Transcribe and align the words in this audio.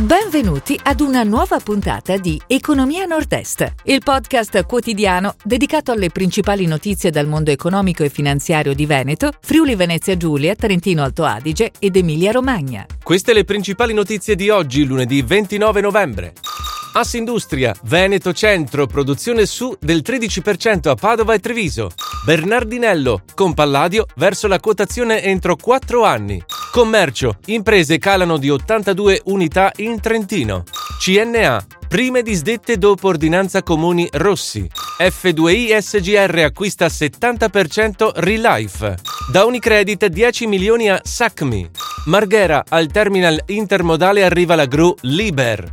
Benvenuti 0.00 0.80
ad 0.82 1.00
una 1.00 1.24
nuova 1.24 1.58
puntata 1.58 2.16
di 2.16 2.40
Economia 2.46 3.04
Nord-Est, 3.04 3.74
il 3.82 4.00
podcast 4.02 4.64
quotidiano 4.64 5.34
dedicato 5.44 5.92
alle 5.92 6.08
principali 6.08 6.64
notizie 6.64 7.10
dal 7.10 7.26
mondo 7.26 7.50
economico 7.50 8.02
e 8.02 8.08
finanziario 8.08 8.72
di 8.72 8.86
Veneto, 8.86 9.30
Friuli 9.42 9.74
Venezia 9.74 10.16
Giulia, 10.16 10.54
Trentino 10.54 11.02
Alto 11.02 11.24
Adige 11.24 11.72
ed 11.78 11.96
Emilia 11.96 12.30
Romagna. 12.30 12.86
Queste 13.02 13.34
le 13.34 13.44
principali 13.44 13.92
notizie 13.92 14.36
di 14.36 14.48
oggi, 14.48 14.84
lunedì 14.84 15.20
29 15.20 15.82
novembre. 15.82 16.32
Assindustria, 16.92 17.74
Veneto 17.84 18.32
Centro, 18.32 18.86
produzione 18.86 19.46
su 19.46 19.74
del 19.78 20.02
13% 20.04 20.88
a 20.88 20.94
Padova 20.94 21.34
e 21.34 21.38
Treviso. 21.38 21.90
Bernardinello, 22.24 23.22
con 23.34 23.54
Palladio 23.54 24.06
verso 24.16 24.48
la 24.48 24.58
quotazione 24.58 25.22
entro 25.22 25.56
4 25.56 26.04
anni. 26.04 26.42
Commercio, 26.72 27.36
imprese 27.46 27.98
calano 27.98 28.38
di 28.38 28.50
82 28.50 29.22
unità 29.26 29.72
in 29.76 30.00
Trentino. 30.00 30.64
CNA, 30.98 31.64
prime 31.88 32.22
disdette 32.22 32.76
dopo 32.76 33.08
ordinanza 33.08 33.62
comuni 33.62 34.08
Rossi. 34.12 34.68
F2I 34.98 35.78
SGR 35.78 36.38
acquista 36.44 36.86
70% 36.86 38.10
Relife. 38.16 38.96
Da 39.30 39.44
Unicredit 39.44 40.06
10 40.06 40.46
milioni 40.46 40.90
a 40.90 41.00
Sacmi. 41.02 41.70
Marghera, 42.06 42.64
al 42.68 42.88
terminal 42.88 43.40
intermodale 43.46 44.24
arriva 44.24 44.56
la 44.56 44.66
gru 44.66 44.94
Liber. 45.02 45.72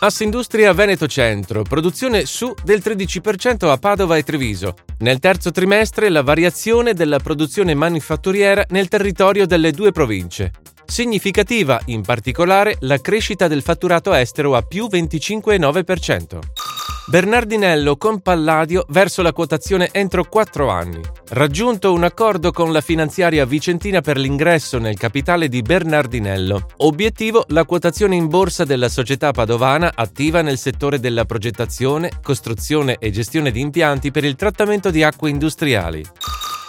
Assindustria 0.00 0.72
Veneto 0.72 1.08
Centro, 1.08 1.62
produzione 1.62 2.24
su 2.24 2.54
del 2.62 2.80
13% 2.84 3.68
a 3.68 3.78
Padova 3.78 4.16
e 4.16 4.22
Treviso. 4.22 4.76
Nel 4.98 5.18
terzo 5.18 5.50
trimestre 5.50 6.08
la 6.08 6.22
variazione 6.22 6.94
della 6.94 7.18
produzione 7.18 7.74
manifatturiera 7.74 8.64
nel 8.68 8.86
territorio 8.86 9.44
delle 9.44 9.72
due 9.72 9.90
province. 9.90 10.52
Significativa 10.86 11.80
in 11.86 12.02
particolare 12.02 12.76
la 12.80 13.00
crescita 13.00 13.48
del 13.48 13.62
fatturato 13.62 14.14
estero 14.14 14.54
a 14.54 14.62
più 14.62 14.86
25,9%. 14.86 16.38
Bernardinello 17.08 17.96
con 17.96 18.20
Palladio 18.20 18.84
verso 18.90 19.22
la 19.22 19.32
quotazione 19.32 19.88
entro 19.92 20.24
4 20.24 20.68
anni. 20.68 21.00
Raggiunto 21.30 21.94
un 21.94 22.04
accordo 22.04 22.52
con 22.52 22.70
la 22.70 22.82
finanziaria 22.82 23.46
vicentina 23.46 24.02
per 24.02 24.18
l'ingresso 24.18 24.76
nel 24.76 24.98
capitale 24.98 25.48
di 25.48 25.62
Bernardinello. 25.62 26.66
Obiettivo 26.76 27.46
la 27.48 27.64
quotazione 27.64 28.14
in 28.14 28.28
borsa 28.28 28.64
della 28.64 28.90
società 28.90 29.30
padovana 29.30 29.92
attiva 29.94 30.42
nel 30.42 30.58
settore 30.58 31.00
della 31.00 31.24
progettazione, 31.24 32.10
costruzione 32.22 32.96
e 32.98 33.10
gestione 33.10 33.52
di 33.52 33.60
impianti 33.60 34.10
per 34.10 34.24
il 34.24 34.36
trattamento 34.36 34.90
di 34.90 35.02
acque 35.02 35.30
industriali. 35.30 36.04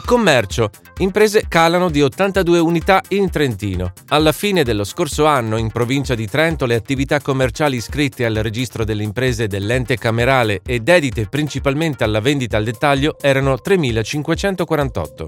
Commercio. 0.10 0.72
Imprese 1.02 1.46
calano 1.48 1.92
di 1.92 2.02
82 2.02 2.58
unità 2.58 3.00
in 3.10 3.30
Trentino. 3.30 3.94
Alla 4.08 4.32
fine 4.32 4.64
dello 4.64 4.84
scorso 4.84 5.28
anno 5.28 5.58
in 5.58 5.70
provincia 5.70 6.16
di 6.16 6.28
Trento 6.28 6.66
le 6.66 6.74
attività 6.74 7.22
commerciali 7.22 7.76
iscritte 7.76 8.26
al 8.26 8.34
registro 8.34 8.84
delle 8.84 9.04
imprese 9.04 9.46
dell'ente 9.46 10.00
camerale 10.00 10.62
e 10.66 10.80
dedite 10.80 11.28
principalmente 11.28 12.04
alla 12.04 12.22
vendita 12.22 12.58
al 12.58 12.64
dettaglio 12.64 13.18
erano 13.22 13.54
3.548. 13.64 15.26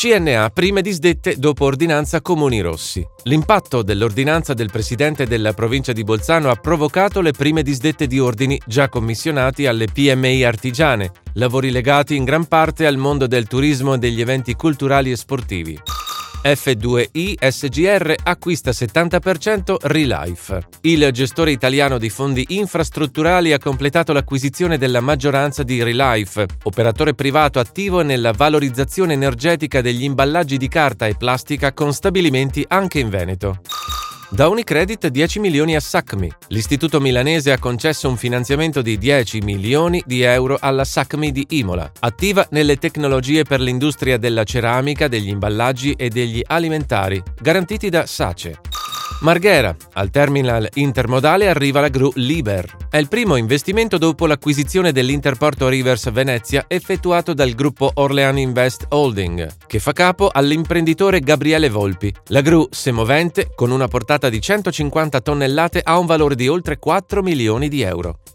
CNA 0.00 0.50
prime 0.50 0.80
disdette 0.80 1.34
dopo 1.38 1.64
ordinanza 1.64 2.20
Comuni 2.20 2.60
Rossi. 2.60 3.04
L'impatto 3.24 3.82
dell'ordinanza 3.82 4.54
del 4.54 4.70
presidente 4.70 5.26
della 5.26 5.52
provincia 5.54 5.92
di 5.92 6.04
Bolzano 6.04 6.50
ha 6.50 6.54
provocato 6.54 7.20
le 7.20 7.32
prime 7.32 7.64
disdette 7.64 8.06
di 8.06 8.20
ordini 8.20 8.60
già 8.64 8.88
commissionati 8.88 9.66
alle 9.66 9.86
PMI 9.92 10.44
artigiane, 10.44 11.10
lavori 11.32 11.72
legati 11.72 12.14
in 12.14 12.22
gran 12.22 12.46
parte 12.46 12.86
al 12.86 12.96
mondo 12.96 13.26
del 13.26 13.48
turismo 13.48 13.94
e 13.94 13.98
degli 13.98 14.20
eventi 14.20 14.54
culturali 14.54 15.10
e 15.10 15.16
sportivi. 15.16 15.76
F2I 16.42 17.34
SGR 17.48 18.14
acquista 18.22 18.70
70% 18.70 19.74
Relife. 19.82 20.68
Il 20.82 21.10
gestore 21.12 21.50
italiano 21.50 21.98
di 21.98 22.08
fondi 22.10 22.44
infrastrutturali 22.50 23.52
ha 23.52 23.58
completato 23.58 24.12
l'acquisizione 24.12 24.78
della 24.78 25.00
maggioranza 25.00 25.64
di 25.64 25.82
Relife, 25.82 26.46
operatore 26.62 27.14
privato 27.14 27.58
attivo 27.58 28.02
nella 28.02 28.32
valorizzazione 28.32 29.14
energetica 29.14 29.80
degli 29.80 30.04
imballaggi 30.04 30.56
di 30.58 30.68
carta 30.68 31.06
e 31.06 31.16
plastica 31.16 31.72
con 31.72 31.92
stabilimenti 31.92 32.64
anche 32.68 33.00
in 33.00 33.08
Veneto. 33.08 33.60
Da 34.30 34.48
Unicredit 34.48 35.06
10 35.08 35.40
milioni 35.40 35.74
a 35.74 35.80
SACMI. 35.80 36.30
L'istituto 36.48 37.00
milanese 37.00 37.50
ha 37.50 37.58
concesso 37.58 38.10
un 38.10 38.18
finanziamento 38.18 38.82
di 38.82 38.98
10 38.98 39.38
milioni 39.40 40.02
di 40.04 40.20
euro 40.20 40.58
alla 40.60 40.84
SACMI 40.84 41.32
di 41.32 41.46
Imola, 41.50 41.90
attiva 42.00 42.46
nelle 42.50 42.76
tecnologie 42.76 43.44
per 43.44 43.60
l'industria 43.60 44.18
della 44.18 44.44
ceramica, 44.44 45.08
degli 45.08 45.28
imballaggi 45.28 45.92
e 45.92 46.10
degli 46.10 46.42
alimentari, 46.44 47.22
garantiti 47.40 47.88
da 47.88 48.04
SACE. 48.04 48.77
Marghera, 49.20 49.74
al 49.94 50.10
terminal 50.10 50.68
intermodale 50.74 51.48
arriva 51.48 51.80
la 51.80 51.88
gru 51.88 52.12
Liber. 52.14 52.88
È 52.88 52.98
il 52.98 53.08
primo 53.08 53.34
investimento 53.34 53.98
dopo 53.98 54.26
l'acquisizione 54.26 54.92
dell'Interporto 54.92 55.66
Rivers 55.66 56.12
Venezia 56.12 56.66
effettuato 56.68 57.34
dal 57.34 57.50
gruppo 57.54 57.90
Orlean 57.94 58.38
Invest 58.38 58.86
Holding, 58.90 59.66
che 59.66 59.80
fa 59.80 59.92
capo 59.92 60.30
all'imprenditore 60.32 61.18
Gabriele 61.18 61.68
Volpi. 61.68 62.14
La 62.26 62.42
gru 62.42 62.68
semovente, 62.70 63.50
con 63.56 63.72
una 63.72 63.88
portata 63.88 64.28
di 64.28 64.40
150 64.40 65.20
tonnellate, 65.20 65.80
ha 65.82 65.98
un 65.98 66.06
valore 66.06 66.36
di 66.36 66.46
oltre 66.46 66.78
4 66.78 67.20
milioni 67.20 67.68
di 67.68 67.82
euro. 67.82 68.20